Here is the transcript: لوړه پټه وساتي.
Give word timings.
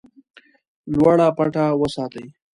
لوړه 0.91 1.27
پټه 1.37 1.65
وساتي. 1.81 2.25